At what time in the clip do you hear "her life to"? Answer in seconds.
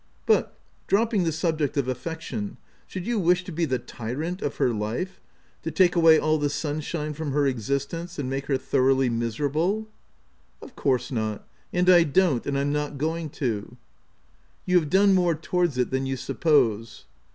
4.55-5.69